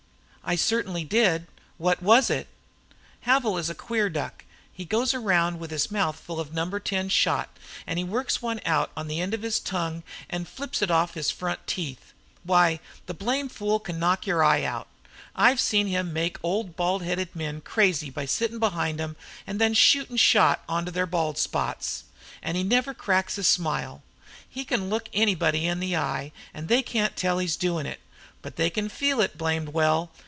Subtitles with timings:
[0.43, 1.47] "I certainly did.
[1.77, 2.47] What was it?"
[3.25, 4.43] "Havil is a queer duck.
[4.73, 7.47] He goes round with his mouth full of number ten shot,
[7.87, 11.13] an' he works one out on the end of his tongue, an' flips it off
[11.13, 12.11] his front teeth.
[12.43, 14.87] Why, the blame fool can knock your eye out.
[15.35, 19.15] I've seen him make old baldheaded men crazy by sittin' behind them
[19.47, 22.03] en' shootin' shot onto the bald spots.
[22.43, 24.01] An' he never cracks a smile.
[24.49, 28.01] He can look anybody in the eye, an' they can't tell he's doin' it,
[28.41, 30.09] but they can feel it blamed well.